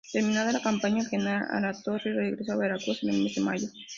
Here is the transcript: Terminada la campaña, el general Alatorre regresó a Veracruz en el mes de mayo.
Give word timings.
Terminada 0.11 0.51
la 0.51 0.63
campaña, 0.63 1.01
el 1.01 1.09
general 1.09 1.45
Alatorre 1.51 2.11
regresó 2.11 2.53
a 2.53 2.57
Veracruz 2.57 3.03
en 3.03 3.09
el 3.09 3.21
mes 3.21 3.35
de 3.35 3.41
mayo. 3.41 3.67